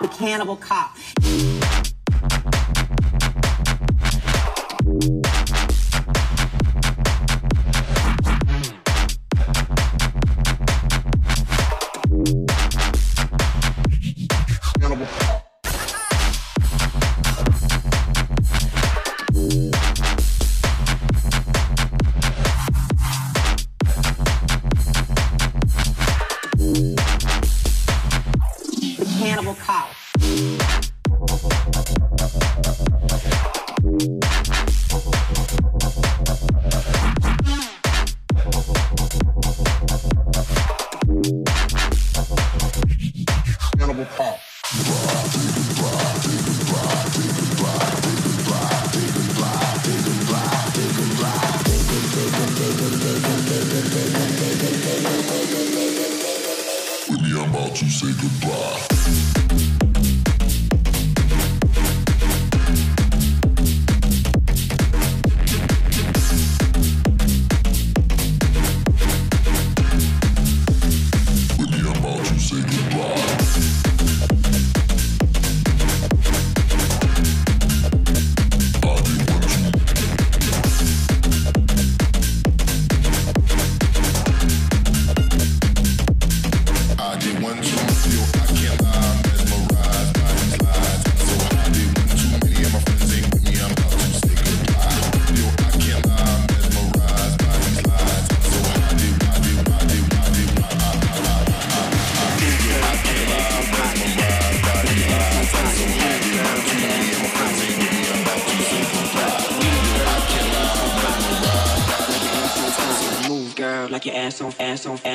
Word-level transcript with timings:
the 0.00 0.08
cannibal 0.08 0.56
cop. 0.56 0.96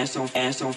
Ass 0.08 0.16
on, 0.16 0.30
ass 0.36 0.62
on, 0.62 0.74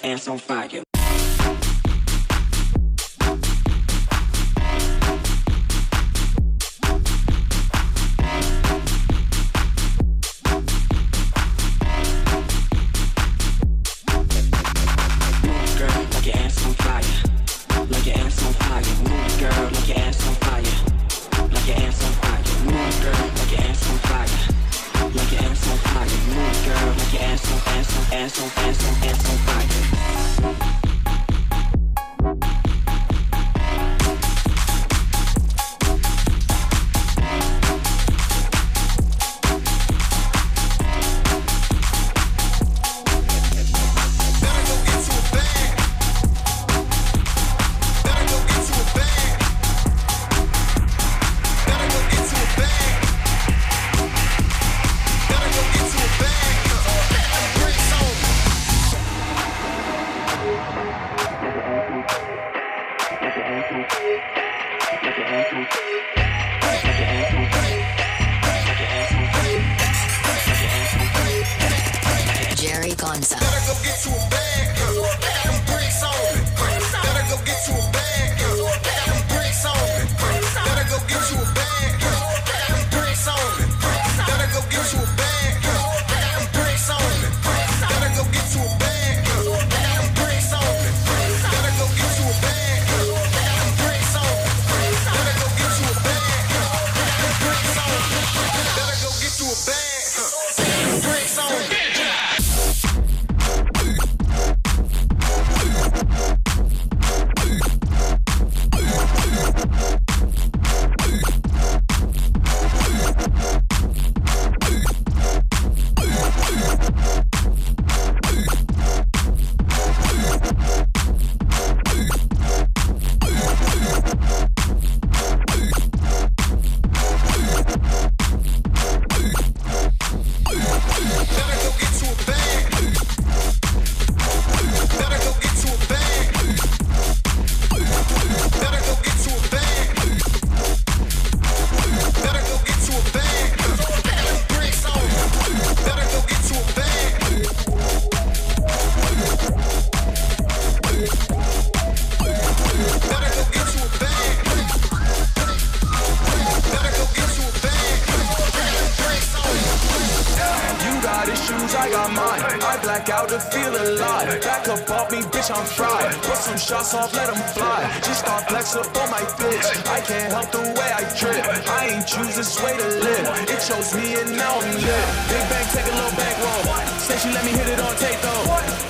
bitch, 165.40 165.56
I'm 165.56 165.64
fried. 165.64 166.12
Put 166.22 166.36
some 166.36 166.58
shots 166.58 166.94
off, 166.94 167.12
let 167.14 167.32
them 167.32 167.42
fly. 167.54 167.80
Just 168.04 168.24
got 168.24 168.48
flex 168.48 168.76
up 168.76 168.86
on 168.96 169.10
my 169.10 169.24
bitch. 169.40 169.68
I 169.88 170.00
can't 170.00 170.32
help 170.32 170.50
the 170.52 170.60
way 170.76 170.90
I 170.92 171.02
trip. 171.16 171.40
I 171.68 171.96
ain't 171.96 172.06
choose 172.06 172.36
this 172.36 172.60
way 172.62 172.76
to 172.76 172.88
live. 173.00 173.24
It 173.48 173.60
chose 173.64 173.94
me 173.96 174.20
and 174.20 174.36
now 174.36 174.60
I'm 174.60 174.74
lit. 174.74 175.06
Big 175.32 175.44
bang, 175.48 175.66
take 175.72 175.88
a 175.88 175.94
little 175.96 176.16
bank 176.16 176.36
roll. 176.44 176.62
Say 177.00 177.16
she 177.18 177.28
let 177.32 177.44
me 177.44 177.52
hit 177.52 177.68
it 177.68 177.80
on 177.80 177.94
tape 177.96 178.20
though. 178.20 178.44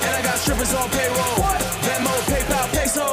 And 0.05 0.13
I 0.19 0.21
got 0.23 0.37
strippers 0.37 0.73
on 0.73 0.89
payroll. 0.89 1.39
Venmo, 1.87 2.13
PayPal, 2.27 2.67
peso. 2.75 3.07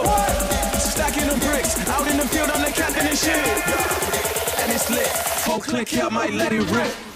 Stacking 0.79 1.29
them 1.29 1.39
bricks. 1.39 1.79
Out 1.89 2.07
in 2.11 2.17
the 2.17 2.27
field, 2.27 2.51
I'm 2.51 2.63
the 2.63 2.73
captain 2.73 3.07
and 3.07 3.19
shit. 3.19 3.39
And 4.63 4.73
it's 4.73 4.91
lit. 4.91 5.13
Full 5.47 5.61
click, 5.61 5.95
I 5.95 6.09
might 6.09 6.33
let 6.33 6.53
it 6.53 6.65
rip. 6.71 7.08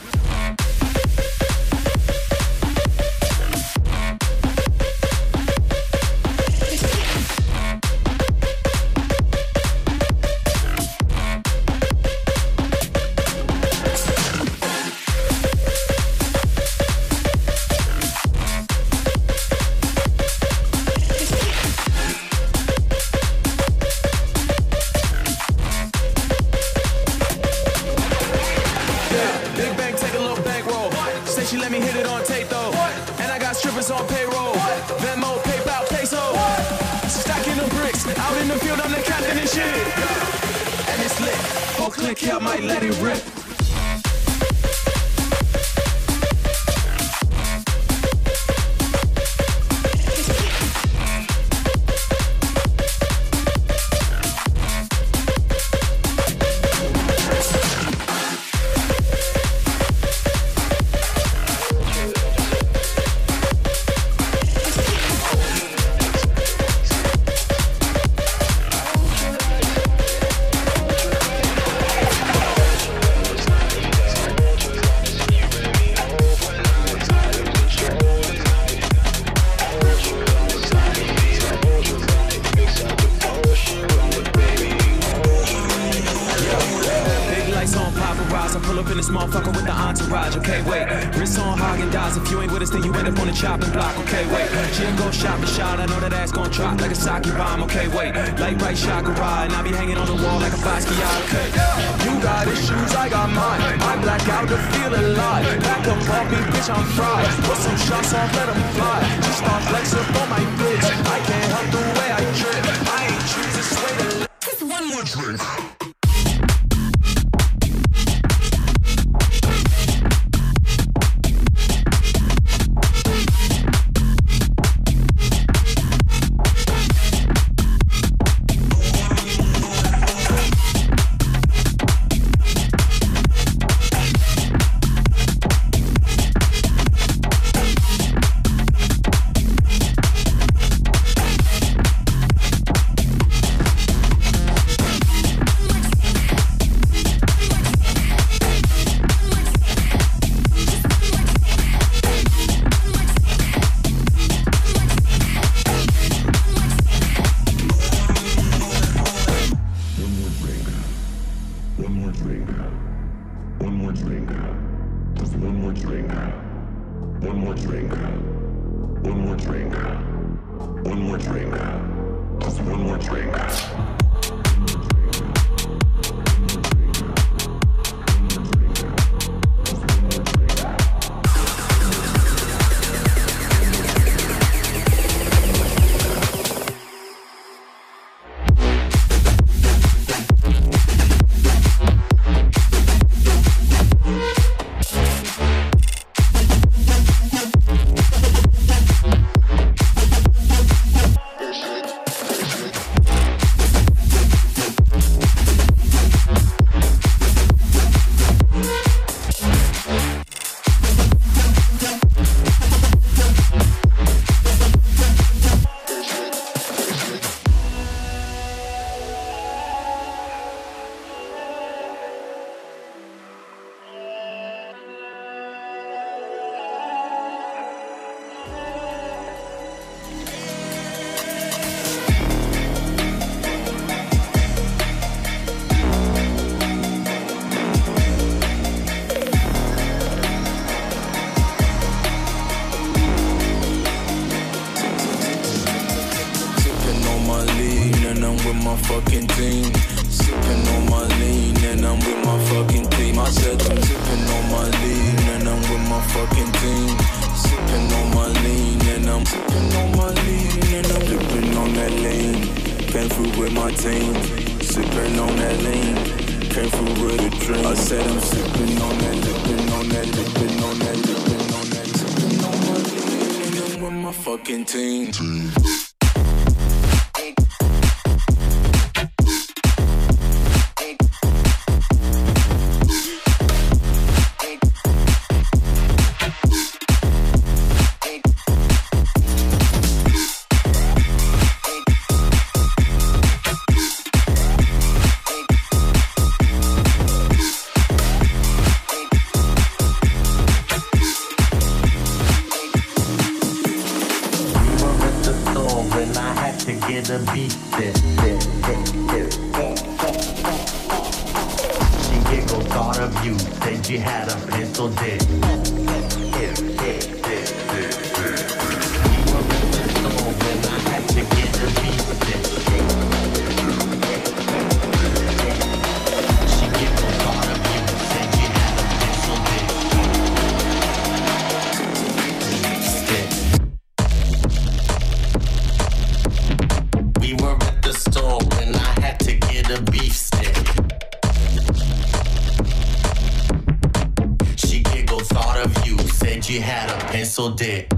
A 347.47 347.92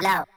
down 0.01 0.19
low. 0.19 0.34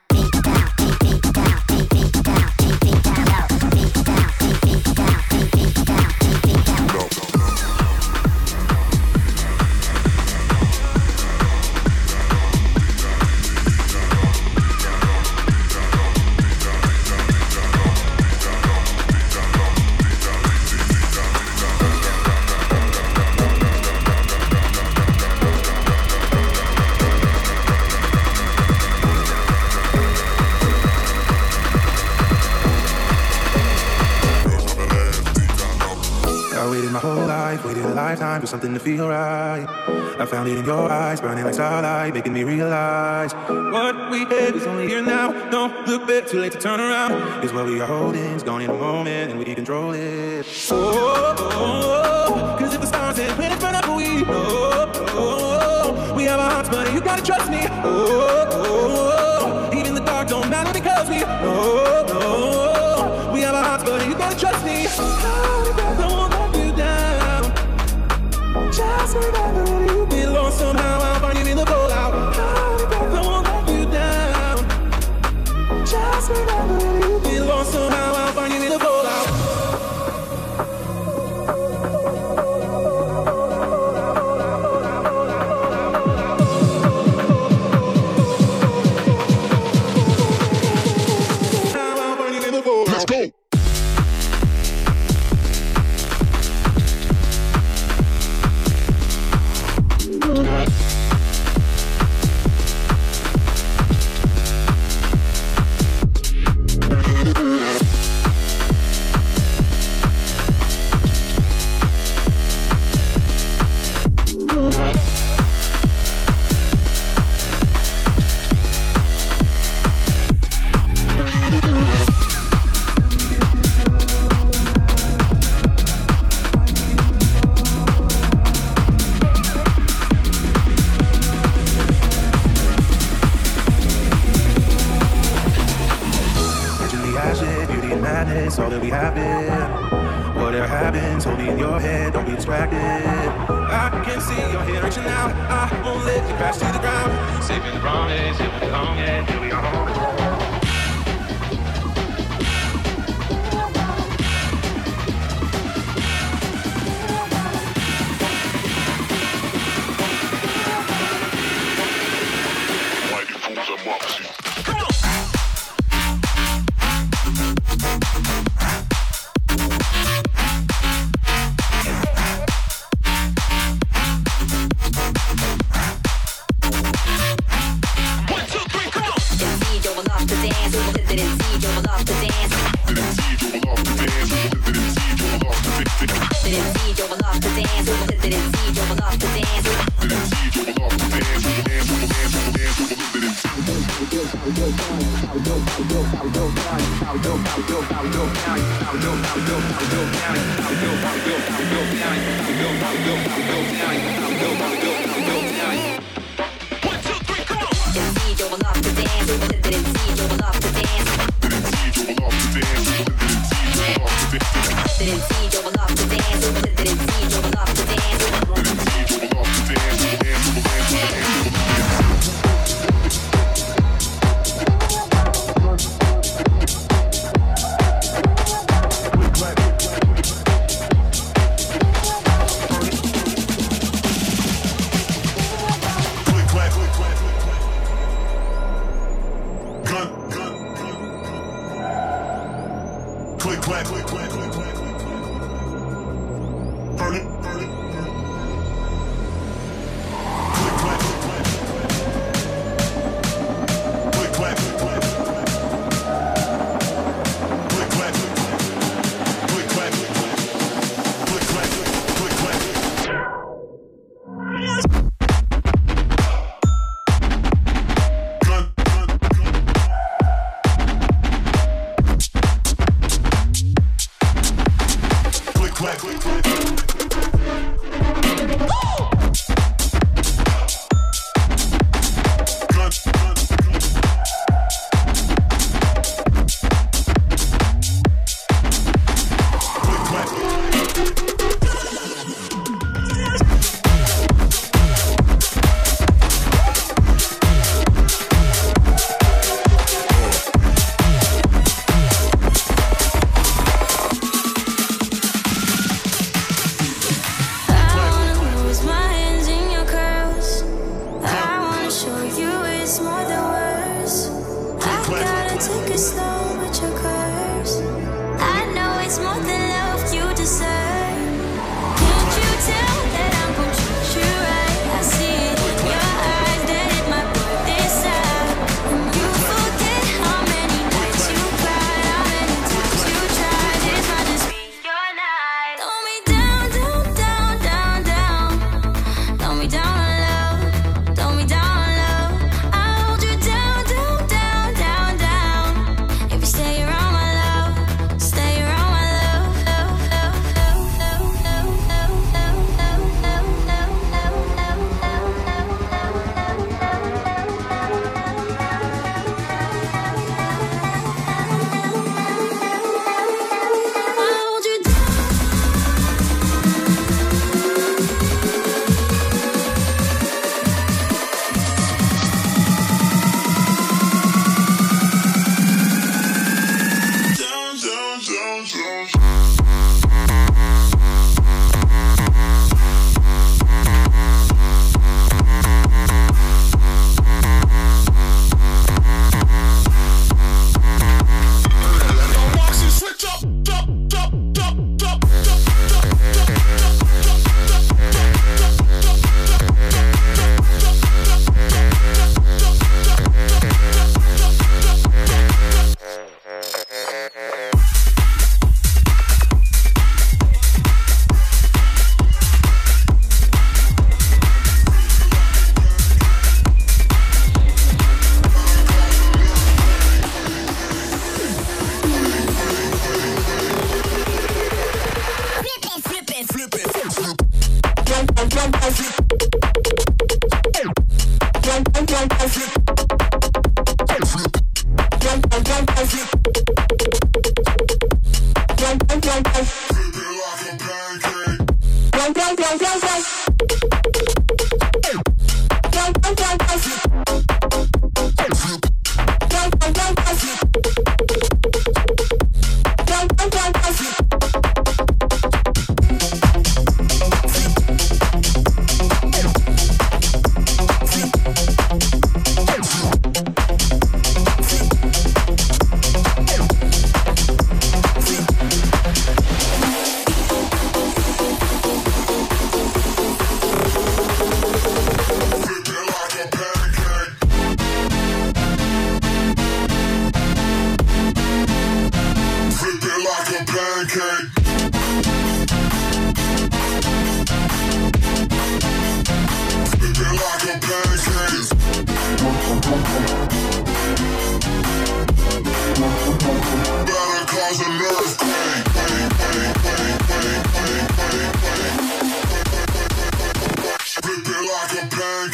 for 38.49 38.53
something 38.53 38.73
to 38.73 38.81
feel 38.81 39.09
right. 39.09 39.67
I 40.19 40.25
found 40.25 40.49
it 40.49 40.57
in 40.57 40.65
your 40.65 40.91
eyes, 40.91 41.21
burning 41.21 41.45
like 41.45 41.55
starlight, 41.55 42.15
making 42.15 42.33
me 42.33 42.45
realize 42.45 43.33
what 43.35 44.11
we 44.11 44.21
had 44.21 44.55
is 44.57 44.67
only 44.67 44.89
here 44.89 45.03
now. 45.03 45.51
Don't 45.51 45.87
look 45.87 46.07
back, 46.07 46.27
too 46.27 46.41
late 46.41 46.53
to 46.53 46.59
turn 46.59 46.81
around. 46.81 47.45
Is 47.45 47.53
what 47.53 47.67
we 47.67 47.81
are 47.81 47.87
holding, 47.87 48.33
it's 48.35 48.43
gone 48.43 48.63
in 48.63 48.71
a 48.71 48.73
moment, 48.73 49.31
and 49.31 49.39
we 49.39 49.45
control 49.55 49.93
it. 49.93 50.47
Oh, 50.71 51.37
oh, 51.39 52.25
oh 52.31 52.57
cause 52.59 52.75
if 52.75 52.81
the 52.81 52.87
stars 52.87 53.19
had 53.19 53.37
been 53.37 53.53
in 53.53 53.59
front 53.59 53.77
of 53.77 53.95
we, 53.95 54.25
oh, 54.25 54.93
oh, 55.09 56.11
oh, 56.11 56.15
we 56.15 56.25
have 56.25 56.41
our 56.41 56.51
hearts, 56.51 56.69
buddy, 56.71 56.91
you 56.93 57.01
gotta 57.01 57.23
trust 57.23 57.51
me. 57.51 57.61
Oh, 57.85 58.49
oh, 58.51 59.71
oh, 59.73 59.79
even 59.79 59.95
the 59.95 60.01
dark 60.01 60.29
don't 60.29 60.49
matter 60.49 60.73
because 60.73 61.09
we, 61.11 61.23
oh, 61.23 62.07
oh, 62.09 63.29
oh 63.29 63.33
we 63.33 63.41
have 63.43 63.55
our 63.55 63.65
hearts, 63.65 63.85
buddy, 63.85 64.07
you 64.07 64.15
gotta 64.15 64.39
trust 64.39 64.65
me. 64.65 65.78
swear 69.09 69.35
I 69.35 69.53
believe 69.53 70.11
Be 70.11 70.17
belong 70.21 70.53
somehow. 70.53 70.88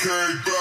Okay, 0.06 0.53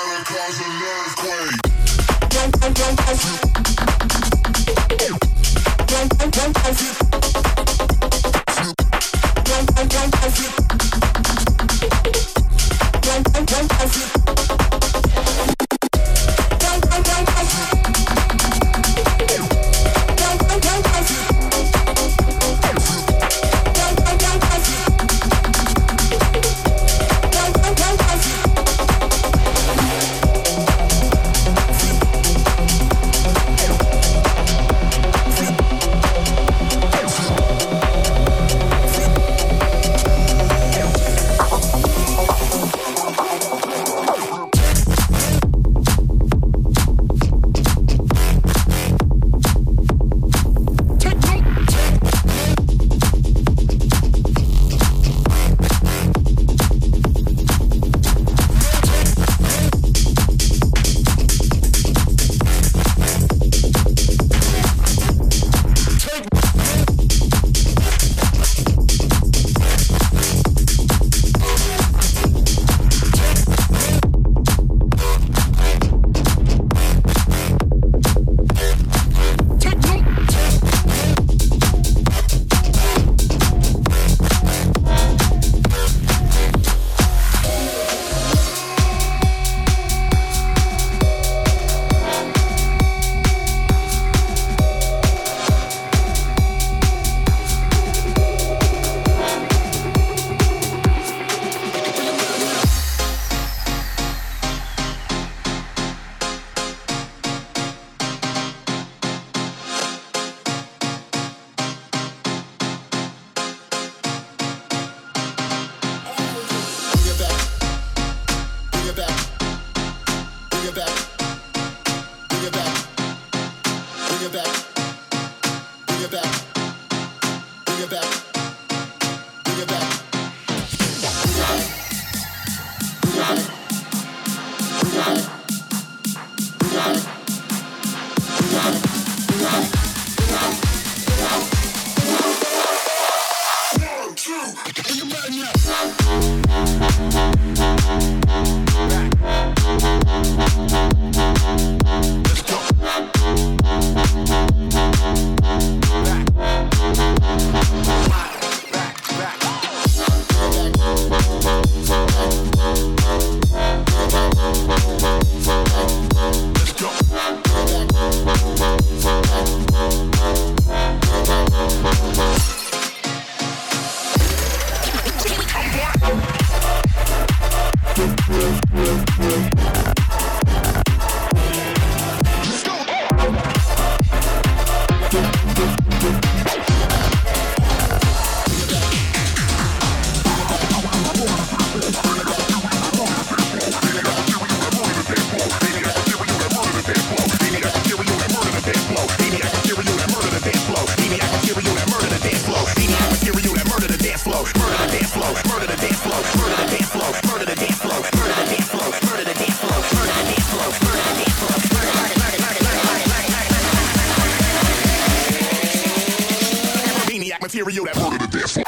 Material 217.63 217.85
that 217.85 217.95
murder 217.95 218.17
the 218.17 218.27
dance 218.27 218.51
floor. 218.51 218.65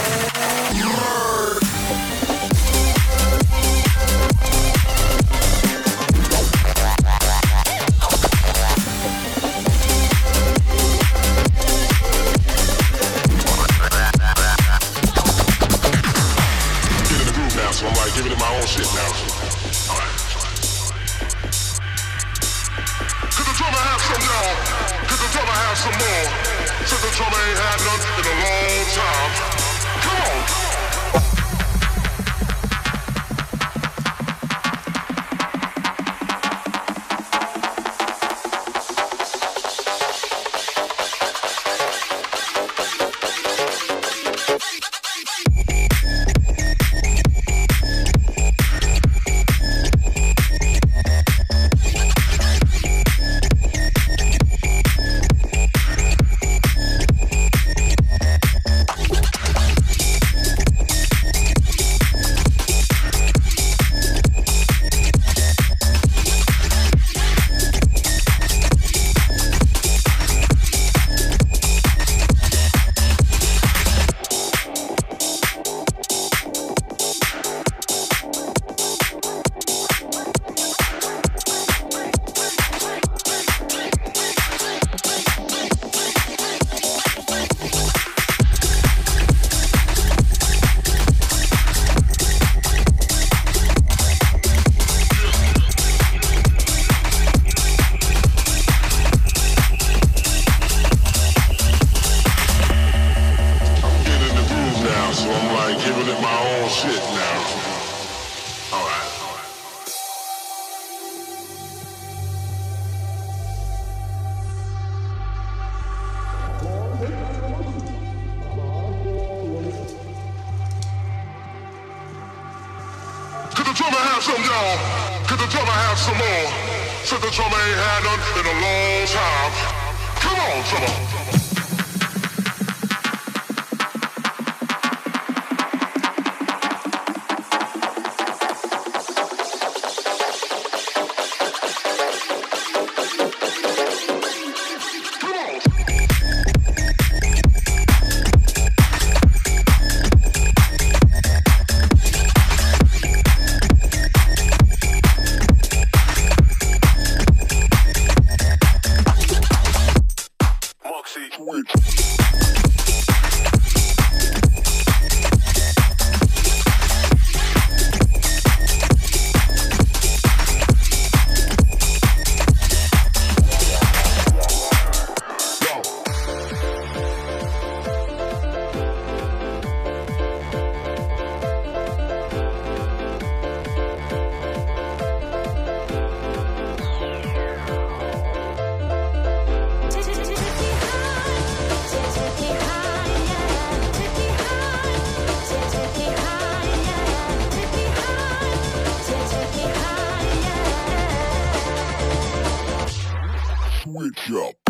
up. 204.38 204.64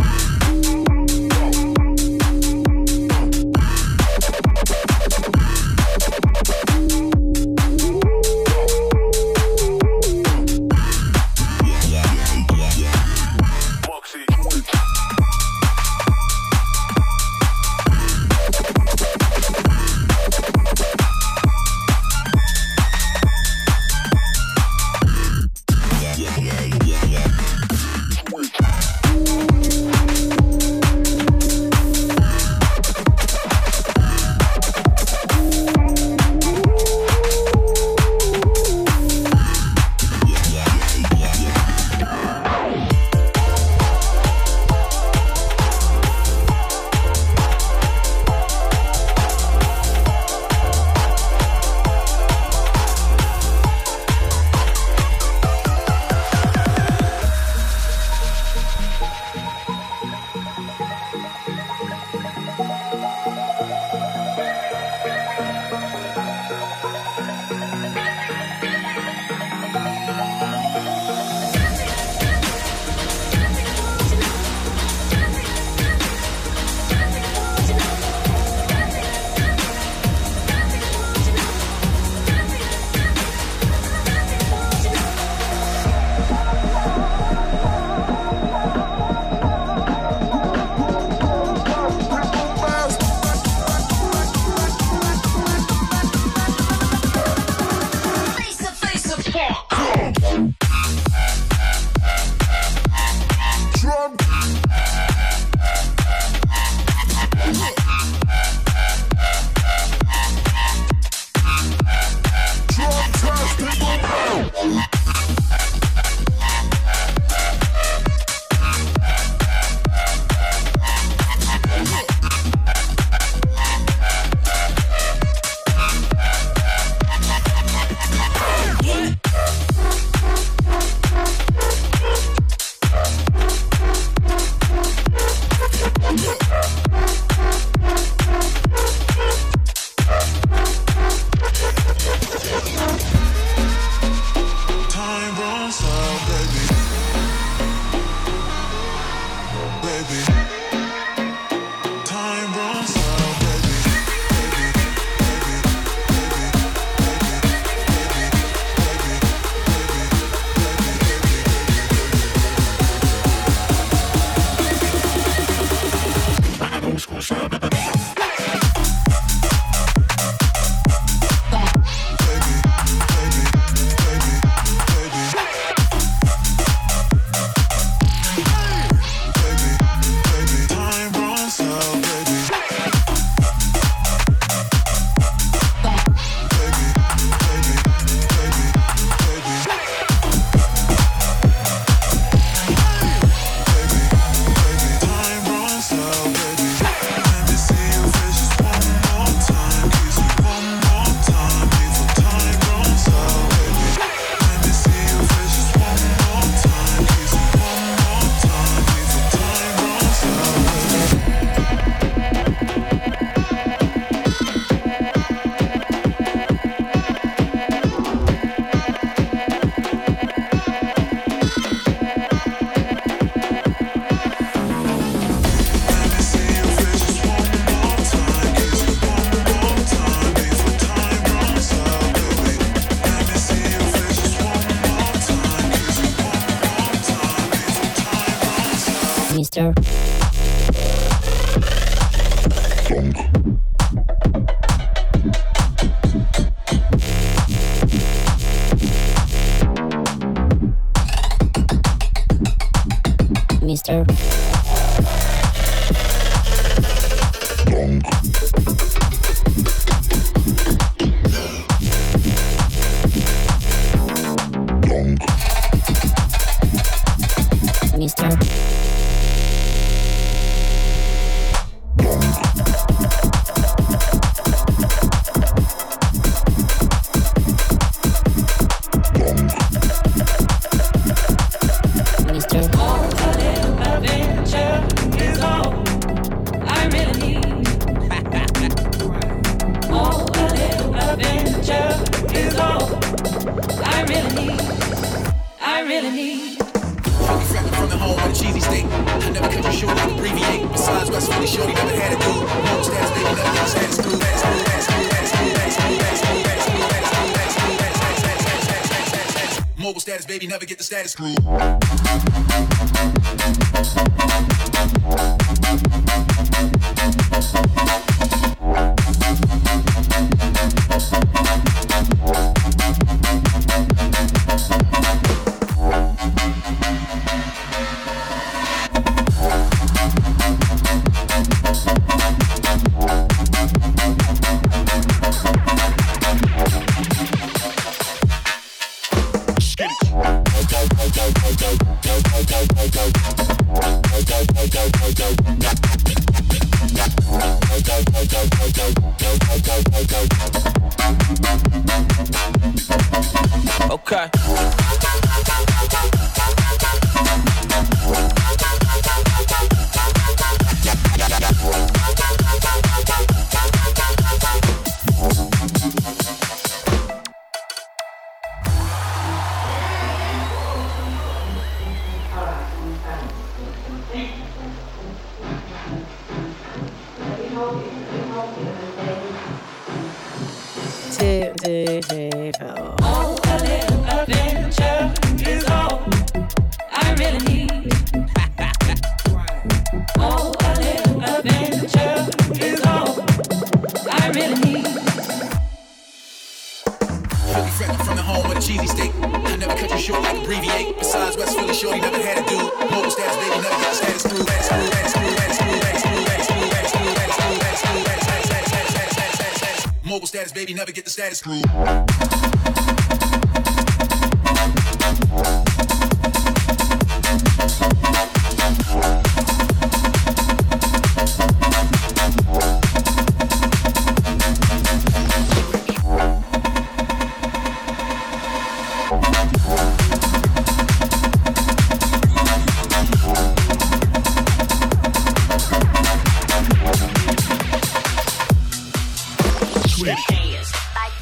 status 411.15 411.41
quo. 411.41 411.74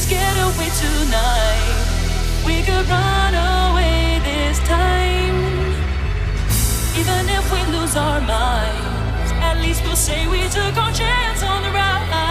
Just 0.00 0.08
get 0.08 0.36
away 0.38 0.70
tonight. 0.80 2.44
We 2.46 2.62
could 2.62 2.88
run 2.88 3.34
away 3.34 4.18
this 4.24 4.58
time. 4.60 5.36
Even 6.98 7.28
if 7.28 7.44
we 7.52 7.60
lose 7.76 7.96
our 7.96 8.20
minds, 8.20 9.30
at 9.42 9.60
least 9.60 9.82
we'll 9.84 9.96
say 9.96 10.26
we 10.26 10.40
took 10.48 10.74
our 10.78 10.92
chance 10.92 11.42
on 11.42 11.62
the 11.62 11.70
ride. 11.70 12.29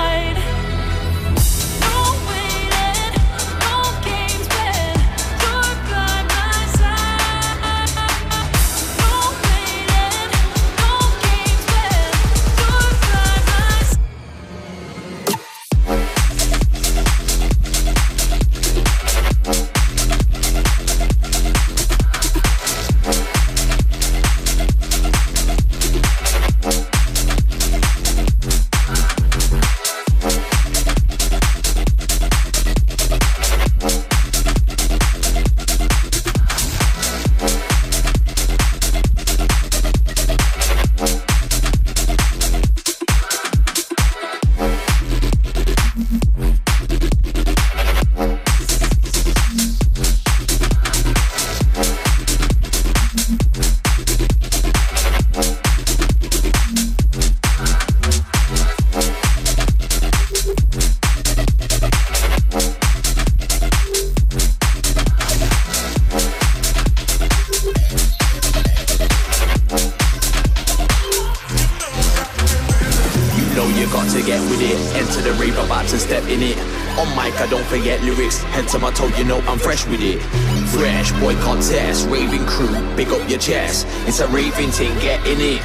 It's 84.20 84.28
a 84.28 84.36
raving 84.36 84.72
thing, 84.72 84.94
get 85.00 85.26
in 85.26 85.40
it. 85.40 85.64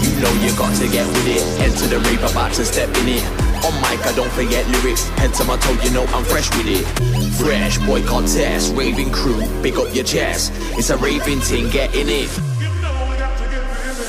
You 0.00 0.16
know 0.16 0.32
you 0.40 0.48
got 0.56 0.74
to 0.80 0.88
get 0.88 1.06
with 1.06 1.28
it. 1.28 1.44
Enter 1.60 1.86
the 1.88 2.00
rave, 2.08 2.24
about 2.24 2.54
to 2.54 2.64
step 2.64 2.88
in 2.88 3.20
it. 3.20 3.24
On 3.68 3.74
mic, 3.84 4.00
I 4.06 4.14
don't 4.16 4.32
forget 4.32 4.66
lyrics. 4.68 5.06
Head 5.20 5.34
to 5.34 5.44
my 5.44 5.58
toe, 5.58 5.76
you 5.84 5.90
know 5.90 6.06
I'm 6.16 6.24
fresh 6.24 6.48
with 6.56 6.64
it. 6.66 6.86
Fresh, 7.36 7.76
boy 7.84 8.02
contest, 8.02 8.74
raving 8.74 9.12
crew, 9.12 9.44
big 9.60 9.76
up 9.76 9.94
your 9.94 10.04
chest. 10.04 10.50
It's 10.72 10.88
a 10.88 10.96
raving 10.96 11.40
thing, 11.40 11.68
get 11.68 11.94
in 11.94 12.08
it. 12.08 12.32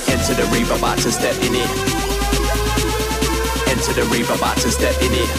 Enter 0.07 0.33
the 0.39 0.47
rave, 0.55 0.71
about 0.71 0.97
to 0.99 1.11
step 1.11 1.35
in 1.43 1.51
it. 1.59 1.69
Enter 3.67 3.99
the 3.99 4.07
rave, 4.15 4.31
about 4.31 4.55
to 4.63 4.71
step 4.71 4.95
in 5.03 5.11
it. 5.11 5.29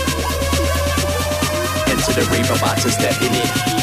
Enter 1.89 2.13
the 2.13 2.29
rave, 2.31 2.51
about 2.53 2.77
to 2.77 2.91
step 2.91 3.17
in 3.23 3.33
it. 3.33 3.80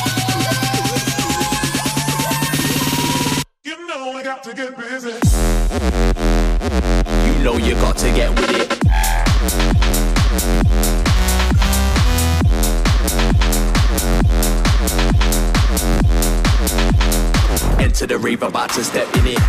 To 18.78 18.84
step 18.84 19.16
in 19.18 19.26
it. 19.26 19.47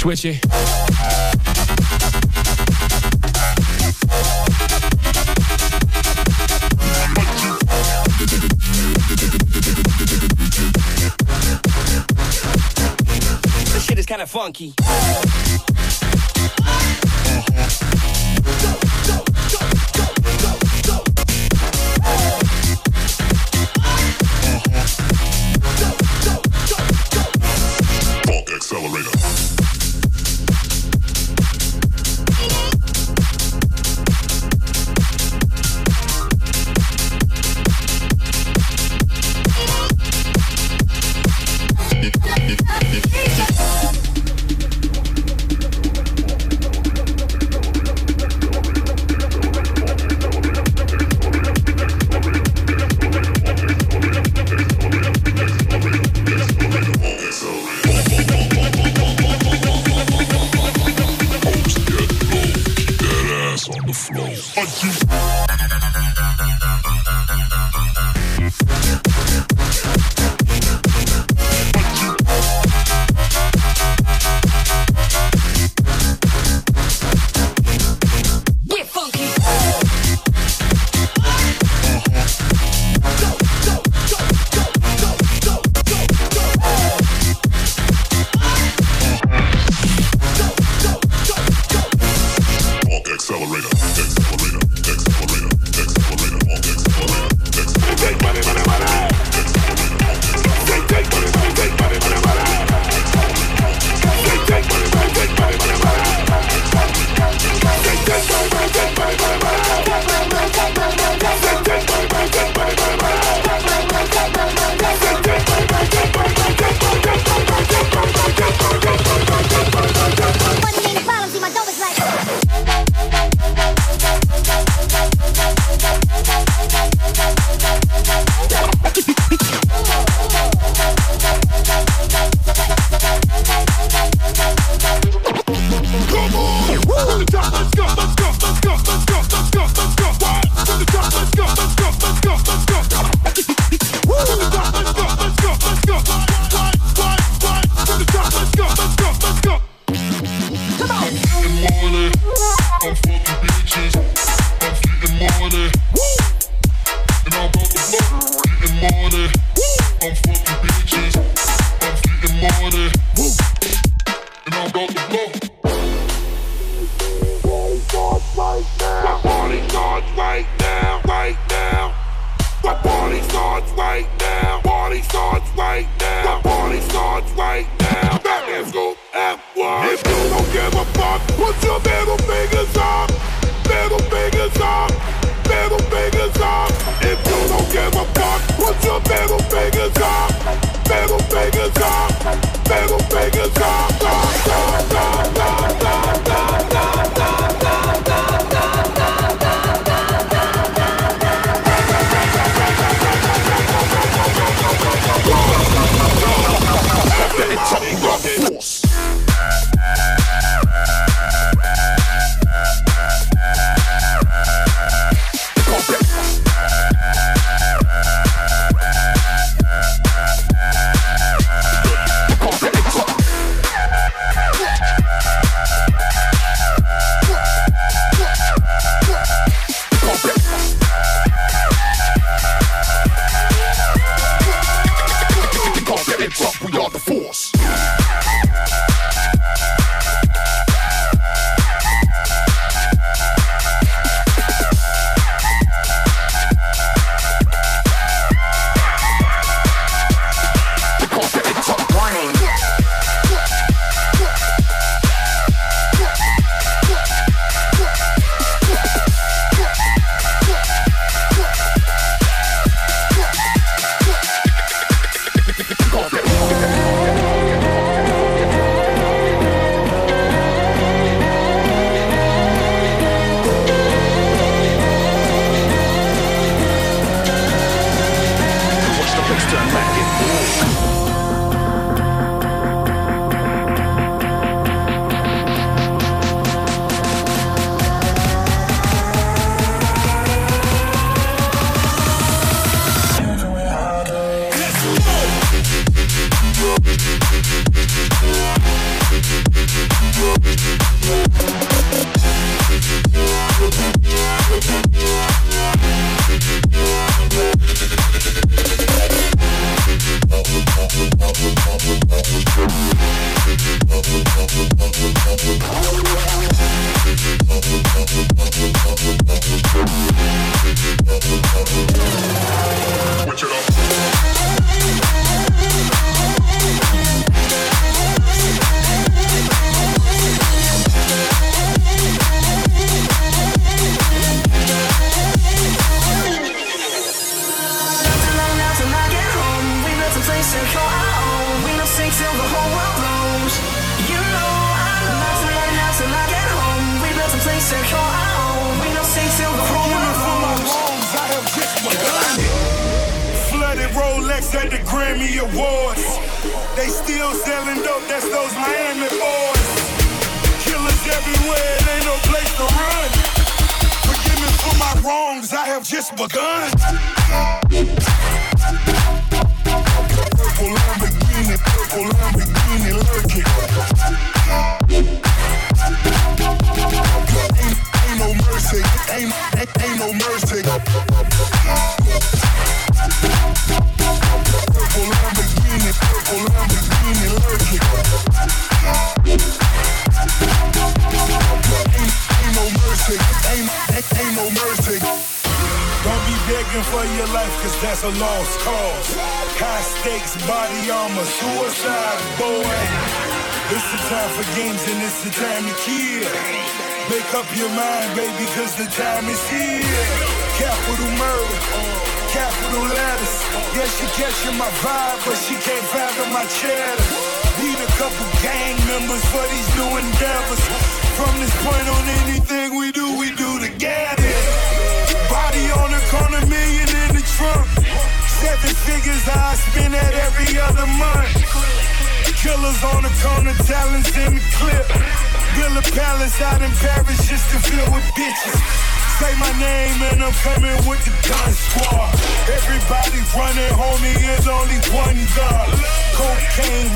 Switch 0.00 0.24
it. 0.24 0.40
This 13.66 13.84
shit 13.84 13.98
is 13.98 14.06
kind 14.06 14.22
of 14.22 14.30
funky. 14.30 14.72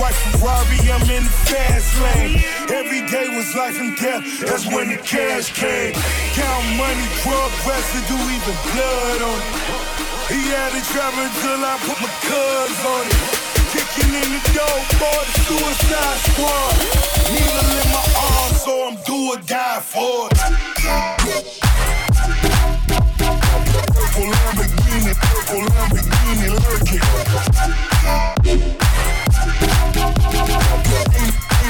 white 0.05 0.21
Ferrari, 0.37 0.77
I'm 0.93 1.01
in 1.09 1.25
the 1.25 1.33
fast 1.49 1.89
lane. 2.05 2.45
Every 2.69 3.01
day 3.09 3.33
was 3.33 3.57
life 3.57 3.81
and 3.81 3.97
death, 3.97 4.21
that's 4.45 4.67
when 4.67 4.91
the 4.93 4.99
cash 5.01 5.49
came. 5.57 5.95
Count 6.37 6.67
money, 6.77 7.09
drug 7.25 7.49
residue, 7.65 8.21
even 8.37 8.57
blood 8.69 9.21
on 9.33 9.41
it. 9.41 9.49
He 10.29 10.45
had 10.53 10.77
it 10.77 10.85
driving 10.93 11.33
till 11.41 11.65
I 11.65 11.81
put 11.89 11.97
my 12.05 12.13
cuz 12.29 12.77
on 12.85 13.09
it. 13.09 13.17
Kicking 13.73 14.13
in 14.13 14.29
the 14.37 14.45
door 14.53 14.77
for 15.01 15.21
the 15.25 15.33
suicide 15.49 16.21
squad. 16.29 16.77
Needle 17.33 17.73
in 17.81 17.89
my 17.97 18.05
arm, 18.29 18.53
so 18.61 18.73
I'm 18.89 18.97
do 19.09 19.33
or 19.33 19.41
die 19.49 19.81
for 19.81 20.29
it. 20.29 20.37
Purple 23.97 24.29
Lamborghini, 24.37 25.17
purple 25.25 25.65
Lamborghini 25.73 26.49
lurking 26.61 28.84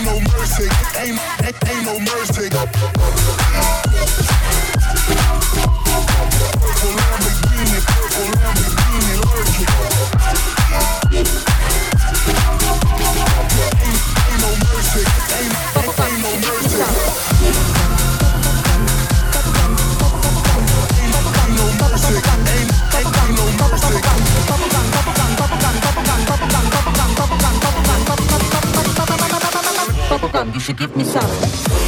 ain't 0.05 0.24
no 0.24 0.32
mercy. 0.36 0.68
Ain't, 0.98 1.18
ain't, 1.44 1.68
ain't 1.68 1.85
no 1.86 1.98
mercy. 2.01 2.48
Well, 6.85 7.34
should 30.65 30.78
give 30.78 30.97
me 30.97 31.05
some. 31.05 31.84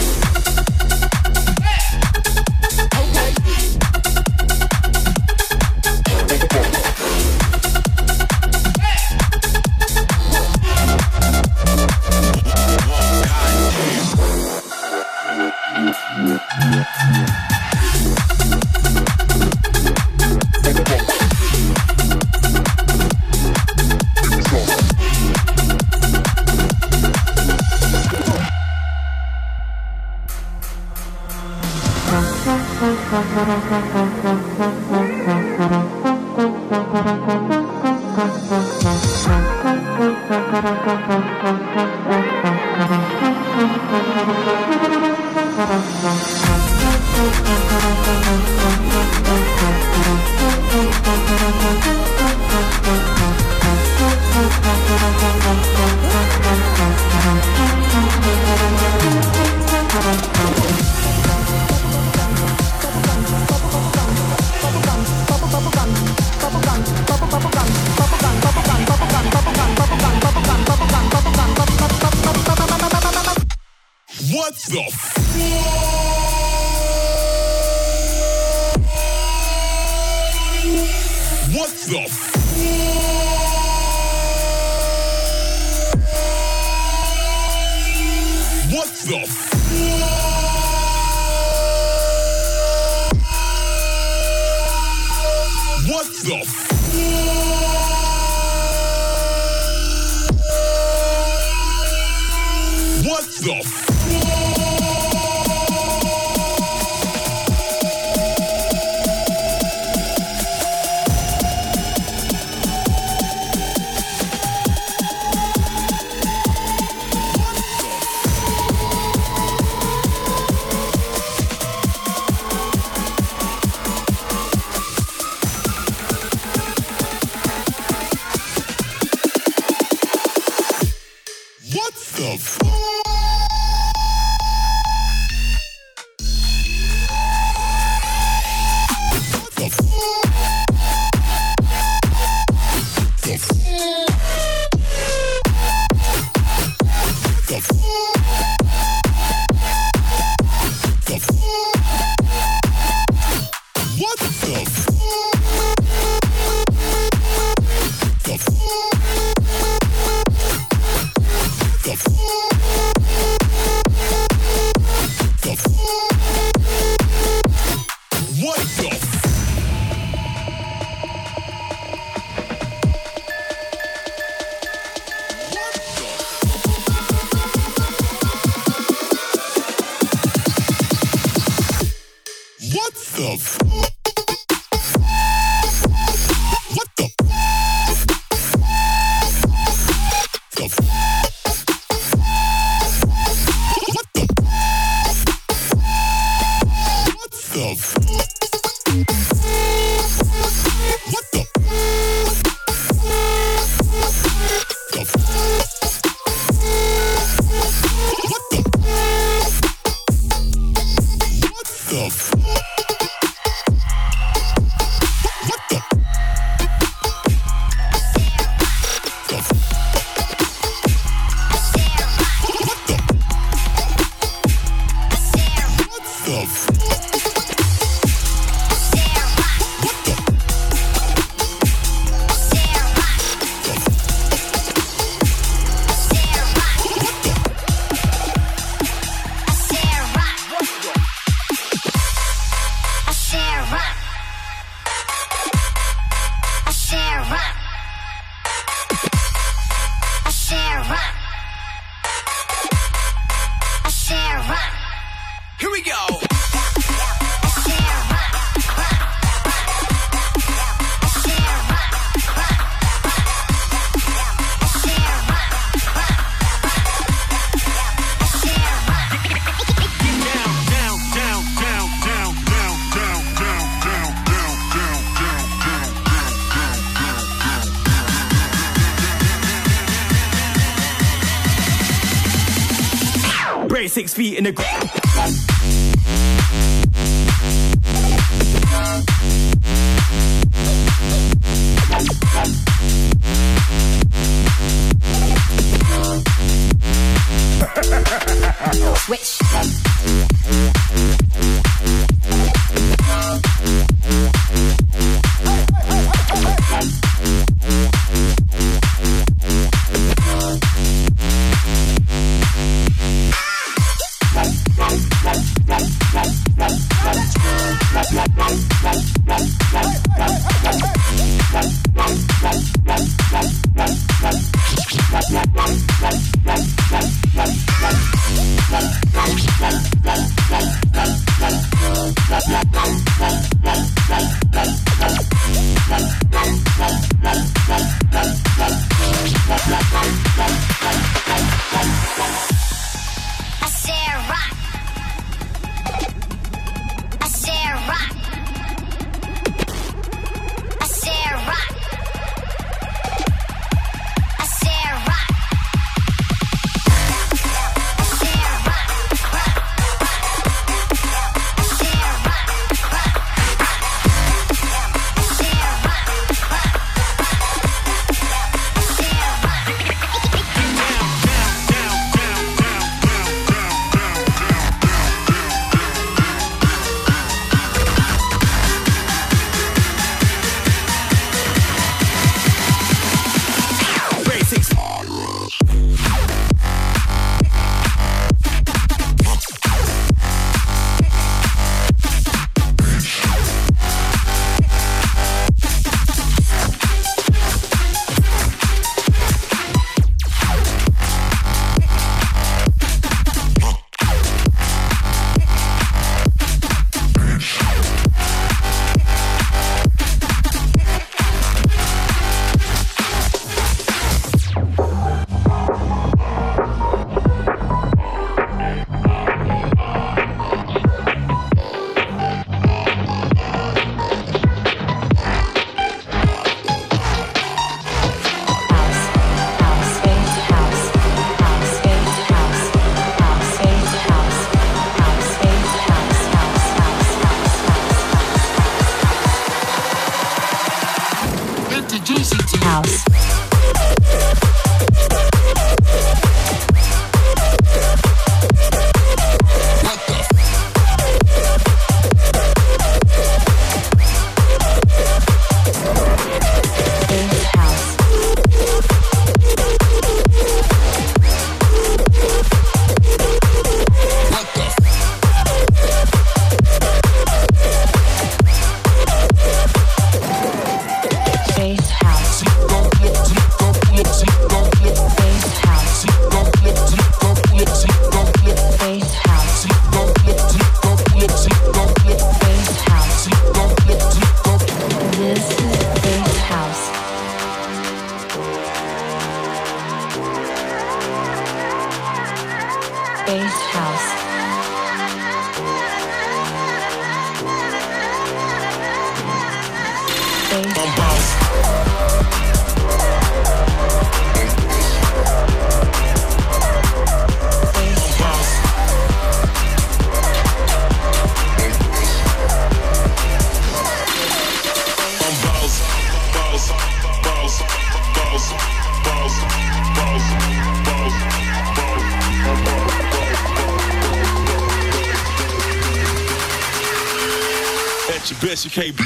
You 528.66 528.70
can't 528.72 529.05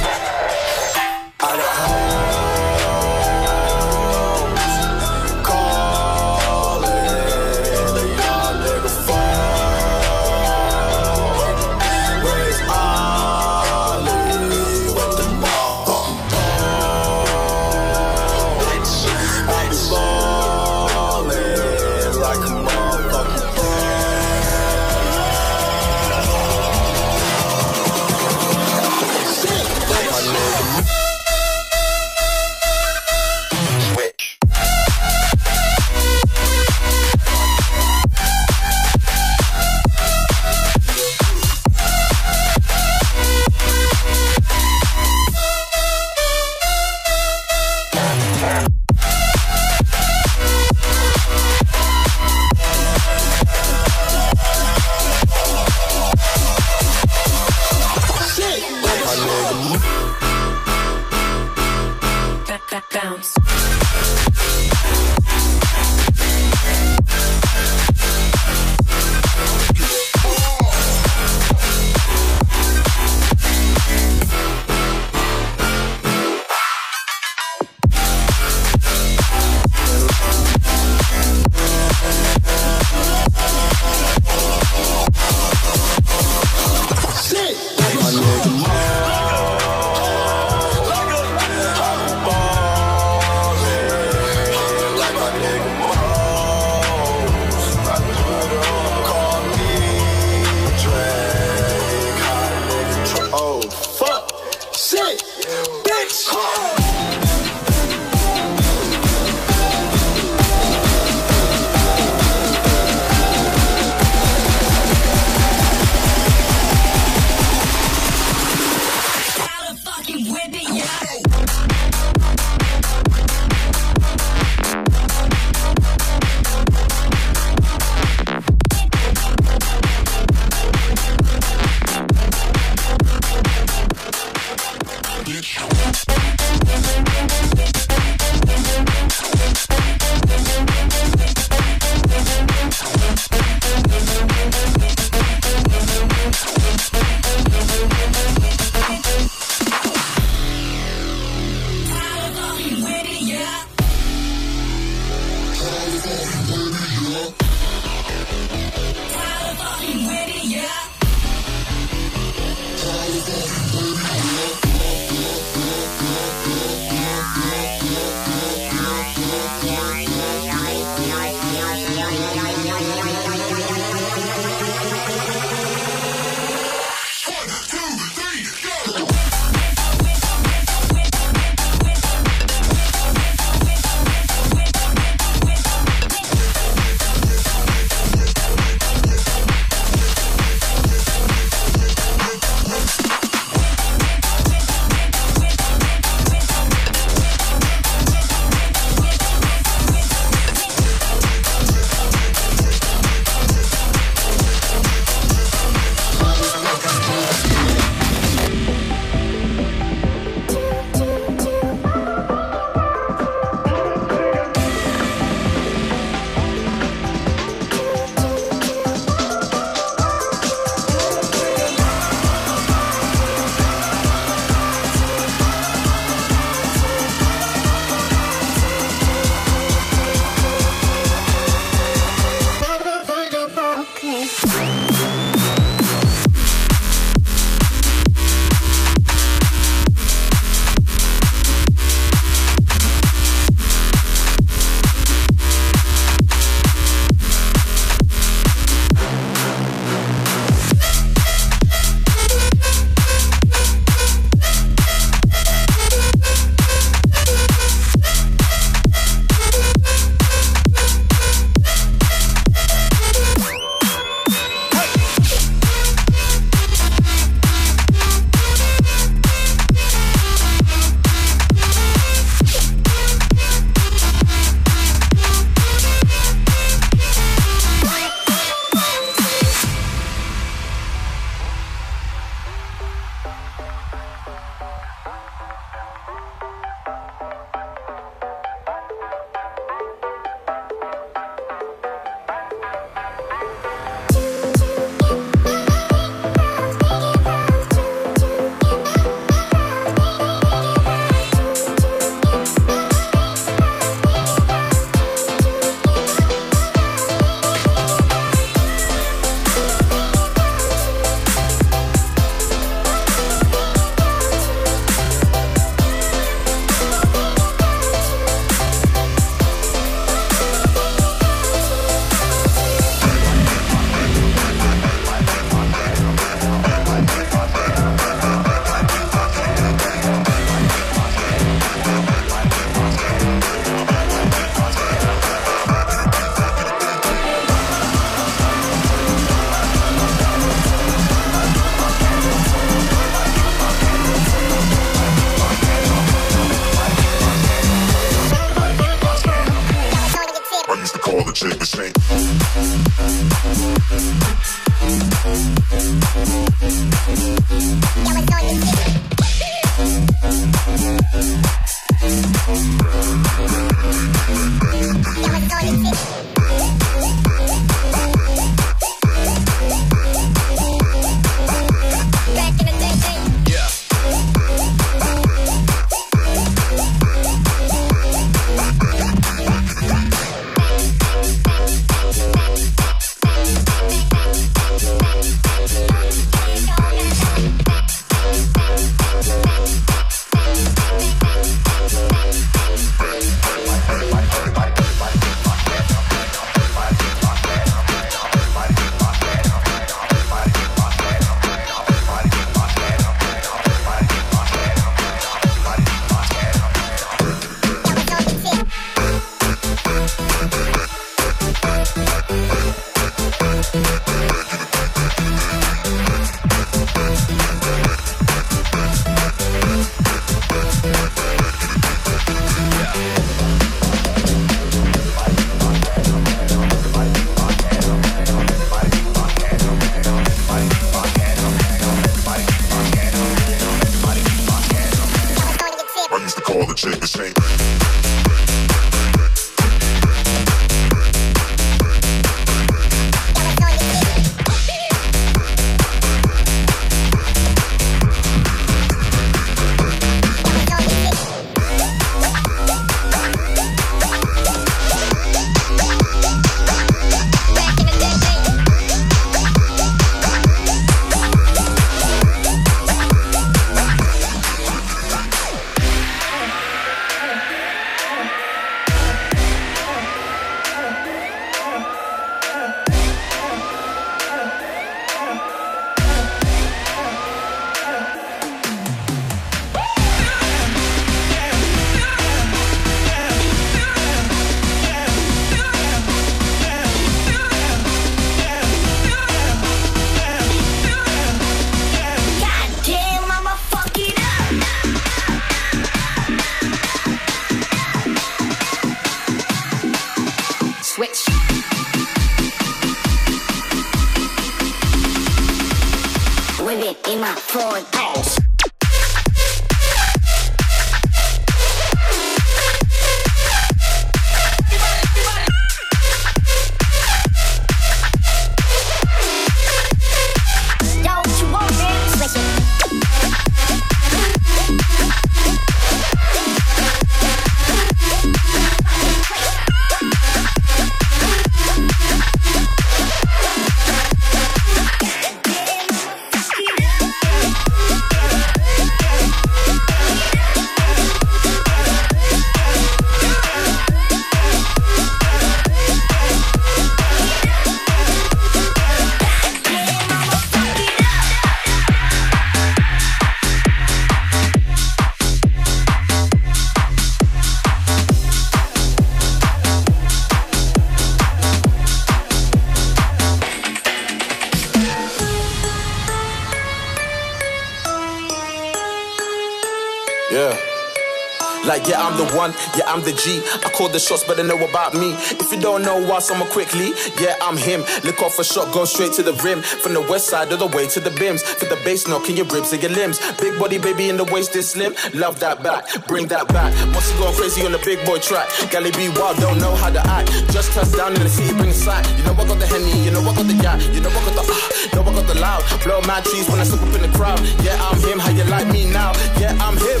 I'm 573.00 573.06
the 573.06 573.16
G. 573.16 573.40
I 573.64 573.70
call 573.72 573.88
the 573.88 573.98
shots, 573.98 574.24
better 574.24 574.44
know 574.44 574.60
about 574.60 574.92
me. 574.92 575.16
If 575.40 575.50
you 575.50 575.58
don't 575.58 575.80
know 575.80 575.96
why, 576.04 576.18
someone 576.18 576.50
quickly, 576.50 576.92
yeah, 577.16 577.34
I'm 577.40 577.56
him. 577.56 577.80
Lick 578.04 578.20
off 578.20 578.38
a 578.38 578.44
shot, 578.44 578.74
go 578.74 578.84
straight 578.84 579.14
to 579.14 579.22
the 579.22 579.32
rim. 579.40 579.62
From 579.62 579.94
the 579.94 580.02
west 580.02 580.28
side 580.28 580.52
of 580.52 580.58
the 580.58 580.66
way 580.66 580.86
to 580.88 581.00
the 581.00 581.08
bims. 581.08 581.40
For 581.40 581.64
the 581.64 581.80
bass 581.80 582.06
knocking 582.06 582.36
your 582.36 582.44
ribs 582.52 582.74
and 582.74 582.82
your 582.82 582.92
limbs. 582.92 583.18
Big 583.40 583.58
body, 583.58 583.78
baby, 583.78 584.10
in 584.10 584.18
the 584.18 584.24
waist 584.24 584.54
is 584.54 584.68
slim. 584.68 584.92
Love 585.14 585.40
that 585.40 585.62
back, 585.62 585.88
bring 586.08 586.26
that 586.28 586.48
back. 586.48 586.74
Must 586.92 587.16
go 587.16 587.32
crazy 587.32 587.64
on 587.64 587.72
the 587.72 587.78
big 587.78 588.04
boy 588.04 588.18
track. 588.18 588.50
Gally 588.70 588.90
be 588.92 589.08
wild, 589.16 589.38
don't 589.38 589.56
know 589.58 589.74
how 589.76 589.88
to 589.88 590.00
act. 590.04 590.28
Just 590.52 590.72
touch 590.72 590.92
down 590.92 591.14
in 591.14 591.22
the 591.22 591.30
city, 591.30 591.56
bring 591.56 591.70
a 591.70 591.72
sight. 591.72 592.04
You 592.18 592.24
know 592.24 592.34
I 592.36 592.44
got 592.44 592.58
the 592.58 592.66
henny, 592.66 592.92
you 593.00 593.12
know 593.12 593.22
I 593.24 593.32
got 593.32 593.46
the 593.48 593.56
yak, 593.64 593.80
you 593.96 594.04
know 594.04 594.10
I 594.10 594.20
got 594.28 594.34
the 594.36 594.44
ah, 594.44 594.68
know 594.92 595.08
I 595.08 595.14
got 595.16 595.26
the 595.26 595.40
loud. 595.40 595.64
Blow 595.84 596.02
my 596.04 596.20
trees 596.20 596.50
when 596.50 596.60
I 596.60 596.64
step 596.64 596.82
up 596.84 596.92
in 596.92 597.00
the 597.00 597.16
crowd. 597.16 597.40
Yeah, 597.64 597.80
I'm 597.80 597.96
him, 598.04 598.18
how 598.18 598.28
you 598.28 598.44
like 598.44 598.68
me 598.68 598.84
now? 598.92 599.16
Yeah, 599.40 599.56
I'm 599.56 599.78
him. 599.80 600.00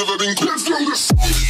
Never 0.00 0.16
been 0.16 0.34
close 0.34 0.66
from 0.66 0.84
this. 0.86 1.49